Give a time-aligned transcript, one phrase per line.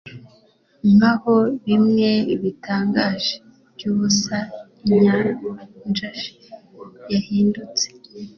[0.93, 2.09] Nkaho bimwe
[2.41, 3.35] bitangaje
[3.73, 4.37] byubusa
[4.85, 6.41] inyanjashell
[7.11, 7.85] yahindutse